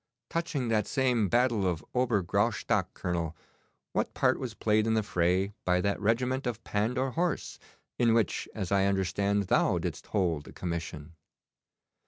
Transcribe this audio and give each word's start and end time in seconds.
Touching 0.31 0.69
that 0.69 0.87
same 0.87 1.29
battle 1.29 1.67
of 1.67 1.85
Ober 1.93 2.23
Graustock, 2.23 2.91
Colonel, 2.95 3.35
what 3.93 4.15
part 4.15 4.39
was 4.39 4.55
played 4.55 4.87
in 4.87 4.95
the 4.95 5.03
fray 5.03 5.53
by 5.63 5.79
that 5.79 6.01
regiment 6.01 6.47
of 6.47 6.63
Pandour 6.63 7.11
horse, 7.11 7.59
in 7.99 8.15
which, 8.15 8.49
as 8.55 8.71
I 8.71 8.85
understand, 8.87 9.43
thou 9.43 9.77
didst 9.77 10.07
hold 10.07 10.47
a 10.47 10.53
commission? 10.53 11.13